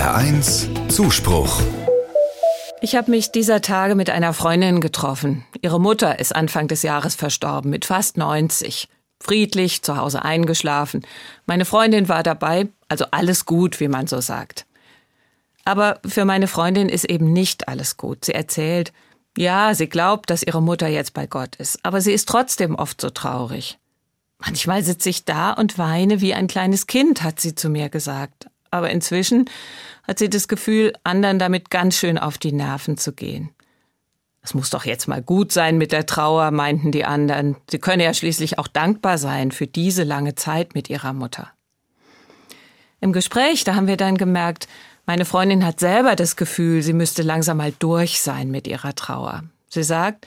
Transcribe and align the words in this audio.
HR1 0.00 0.88
Zuspruch. 0.88 1.60
Ich 2.80 2.96
habe 2.96 3.10
mich 3.10 3.32
dieser 3.32 3.60
Tage 3.60 3.94
mit 3.94 4.08
einer 4.08 4.32
Freundin 4.32 4.80
getroffen. 4.80 5.44
Ihre 5.60 5.78
Mutter 5.78 6.18
ist 6.18 6.34
Anfang 6.34 6.68
des 6.68 6.82
Jahres 6.82 7.16
verstorben, 7.16 7.70
mit 7.70 7.84
fast 7.84 8.16
90. 8.16 8.88
Friedlich, 9.22 9.82
zu 9.82 9.98
Hause 9.98 10.24
eingeschlafen. 10.24 11.04
Meine 11.44 11.66
Freundin 11.66 12.08
war 12.08 12.22
dabei, 12.22 12.68
also 12.88 13.04
alles 13.10 13.44
gut, 13.44 13.78
wie 13.78 13.88
man 13.88 14.06
so 14.06 14.22
sagt. 14.22 14.64
Aber 15.66 16.00
für 16.06 16.24
meine 16.24 16.46
Freundin 16.46 16.88
ist 16.88 17.04
eben 17.04 17.34
nicht 17.34 17.68
alles 17.68 17.98
gut. 17.98 18.24
Sie 18.24 18.32
erzählt, 18.32 18.94
ja, 19.36 19.74
sie 19.74 19.90
glaubt, 19.90 20.30
dass 20.30 20.42
ihre 20.42 20.62
Mutter 20.62 20.88
jetzt 20.88 21.12
bei 21.12 21.26
Gott 21.26 21.56
ist, 21.56 21.78
aber 21.82 22.00
sie 22.00 22.12
ist 22.12 22.26
trotzdem 22.26 22.74
oft 22.74 23.02
so 23.02 23.10
traurig. 23.10 23.78
Manchmal 24.38 24.82
sitze 24.82 25.10
ich 25.10 25.26
da 25.26 25.52
und 25.52 25.76
weine 25.76 26.22
wie 26.22 26.32
ein 26.32 26.46
kleines 26.46 26.86
Kind, 26.86 27.22
hat 27.22 27.38
sie 27.38 27.54
zu 27.54 27.68
mir 27.68 27.90
gesagt. 27.90 28.49
Aber 28.70 28.90
inzwischen 28.90 29.48
hat 30.06 30.18
sie 30.18 30.30
das 30.30 30.48
Gefühl, 30.48 30.92
anderen 31.04 31.38
damit 31.38 31.70
ganz 31.70 31.96
schön 31.96 32.18
auf 32.18 32.38
die 32.38 32.52
Nerven 32.52 32.96
zu 32.96 33.12
gehen. 33.12 33.50
Es 34.42 34.54
muss 34.54 34.70
doch 34.70 34.84
jetzt 34.84 35.06
mal 35.06 35.22
gut 35.22 35.52
sein 35.52 35.76
mit 35.76 35.92
der 35.92 36.06
Trauer, 36.06 36.50
meinten 36.50 36.92
die 36.92 37.04
anderen. 37.04 37.56
Sie 37.70 37.78
könne 37.78 38.04
ja 38.04 38.14
schließlich 38.14 38.58
auch 38.58 38.68
dankbar 38.68 39.18
sein 39.18 39.50
für 39.50 39.66
diese 39.66 40.02
lange 40.02 40.34
Zeit 40.34 40.74
mit 40.74 40.88
ihrer 40.88 41.12
Mutter. 41.12 41.50
Im 43.00 43.12
Gespräch, 43.12 43.64
da 43.64 43.74
haben 43.74 43.86
wir 43.86 43.96
dann 43.96 44.16
gemerkt, 44.16 44.66
meine 45.06 45.24
Freundin 45.24 45.64
hat 45.64 45.80
selber 45.80 46.16
das 46.16 46.36
Gefühl, 46.36 46.82
sie 46.82 46.92
müsste 46.92 47.22
langsam 47.22 47.56
mal 47.56 47.72
durch 47.78 48.20
sein 48.20 48.50
mit 48.50 48.66
ihrer 48.66 48.94
Trauer. 48.94 49.44
Sie 49.68 49.82
sagt, 49.82 50.26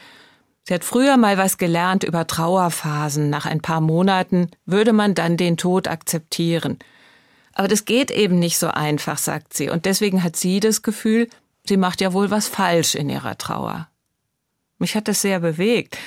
sie 0.64 0.74
hat 0.74 0.84
früher 0.84 1.18
mal 1.18 1.38
was 1.38 1.58
gelernt 1.58 2.04
über 2.04 2.28
Trauerphasen. 2.28 3.30
Nach 3.30 3.46
ein 3.46 3.62
paar 3.62 3.82
Monaten 3.82 4.50
würde 4.66 4.94
man 4.94 5.16
dann 5.16 5.38
den 5.38 5.58
Tod 5.58 5.88
akzeptieren. 5.88 6.80
Aber 7.54 7.68
das 7.68 7.86
geht 7.86 8.12
eben 8.12 8.40
nicht 8.40 8.58
so 8.58 8.68
einfach, 8.68 9.18
sagt 9.18 9.54
sie. 9.54 9.70
Und 9.70 9.86
deswegen 9.86 10.24
hat 10.24 10.36
sie 10.36 10.60
das 10.60 10.82
Gefühl, 10.82 11.30
sie 11.68 11.78
macht 11.78 12.02
ja 12.02 12.14
wohl 12.14 12.32
was 12.32 12.48
falsch 12.48 12.96
in 12.96 13.10
ihrer 13.10 13.38
Trauer. 13.38 13.88
Mich 14.80 14.96
hat 14.96 15.08
das 15.08 15.22
sehr 15.22 15.40
bewegt, 15.40 15.98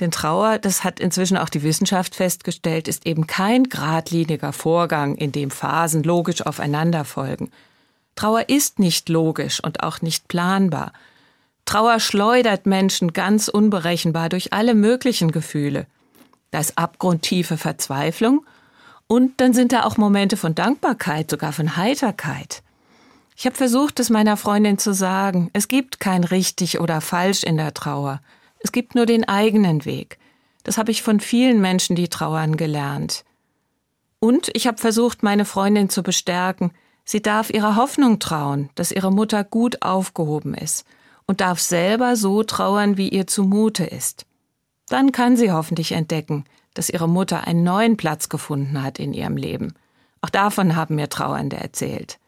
denn 0.00 0.10
Trauer, 0.10 0.58
das 0.58 0.84
hat 0.84 1.00
inzwischen 1.00 1.38
auch 1.38 1.48
die 1.48 1.62
Wissenschaft 1.62 2.14
festgestellt, 2.14 2.86
ist 2.86 3.06
eben 3.06 3.26
kein 3.26 3.64
geradliniger 3.64 4.52
Vorgang, 4.52 5.14
in 5.14 5.32
dem 5.32 5.50
Phasen 5.50 6.02
logisch 6.02 6.42
aufeinander 6.42 7.04
folgen. 7.04 7.50
Trauer 8.14 8.48
ist 8.48 8.78
nicht 8.78 9.08
logisch 9.08 9.62
und 9.62 9.82
auch 9.82 10.02
nicht 10.02 10.28
planbar. 10.28 10.92
Trauer 11.64 11.98
schleudert 11.98 12.66
Menschen 12.66 13.12
ganz 13.12 13.48
unberechenbar 13.48 14.28
durch 14.28 14.52
alle 14.52 14.74
möglichen 14.74 15.30
Gefühle. 15.30 15.86
Da 16.50 16.60
ist 16.60 16.76
abgrundtiefe 16.76 17.56
Verzweiflung 17.56 18.44
und 19.08 19.40
dann 19.40 19.52
sind 19.52 19.72
da 19.72 19.84
auch 19.84 19.96
Momente 19.96 20.36
von 20.36 20.54
Dankbarkeit, 20.54 21.30
sogar 21.30 21.52
von 21.52 21.76
Heiterkeit. 21.76 22.62
Ich 23.36 23.46
habe 23.46 23.56
versucht, 23.56 24.00
es 24.00 24.10
meiner 24.10 24.36
Freundin 24.36 24.78
zu 24.78 24.94
sagen, 24.94 25.50
es 25.52 25.68
gibt 25.68 26.00
kein 26.00 26.24
richtig 26.24 26.80
oder 26.80 27.00
falsch 27.00 27.42
in 27.42 27.56
der 27.56 27.74
Trauer. 27.74 28.20
Es 28.60 28.72
gibt 28.72 28.94
nur 28.94 29.06
den 29.06 29.28
eigenen 29.28 29.84
Weg. 29.84 30.18
Das 30.64 30.78
habe 30.78 30.90
ich 30.90 31.02
von 31.02 31.20
vielen 31.20 31.60
Menschen, 31.60 31.94
die 31.94 32.08
trauern, 32.08 32.56
gelernt. 32.56 33.24
Und 34.18 34.50
ich 34.54 34.66
habe 34.66 34.78
versucht, 34.78 35.22
meine 35.22 35.44
Freundin 35.44 35.90
zu 35.90 36.02
bestärken, 36.02 36.72
sie 37.04 37.20
darf 37.22 37.50
ihrer 37.50 37.76
Hoffnung 37.76 38.18
trauen, 38.18 38.70
dass 38.74 38.90
ihre 38.90 39.12
Mutter 39.12 39.44
gut 39.44 39.82
aufgehoben 39.82 40.54
ist 40.54 40.86
und 41.26 41.40
darf 41.40 41.60
selber 41.60 42.16
so 42.16 42.42
trauern, 42.42 42.96
wie 42.96 43.10
ihr 43.10 43.26
zumute 43.26 43.84
ist. 43.84 44.26
Dann 44.88 45.12
kann 45.12 45.36
sie 45.36 45.52
hoffentlich 45.52 45.92
entdecken, 45.92 46.44
dass 46.76 46.90
ihre 46.90 47.08
Mutter 47.08 47.46
einen 47.46 47.64
neuen 47.64 47.96
Platz 47.96 48.28
gefunden 48.28 48.82
hat 48.82 49.00
in 49.00 49.12
ihrem 49.12 49.36
Leben. 49.36 49.74
Auch 50.20 50.30
davon 50.30 50.76
haben 50.76 50.94
mir 50.94 51.08
Trauernde 51.08 51.56
erzählt. 51.56 52.18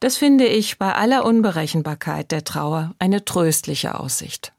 Das 0.00 0.16
finde 0.16 0.46
ich 0.46 0.78
bei 0.78 0.94
aller 0.94 1.24
Unberechenbarkeit 1.26 2.30
der 2.32 2.44
Trauer 2.44 2.94
eine 2.98 3.24
tröstliche 3.24 3.98
Aussicht. 4.00 4.53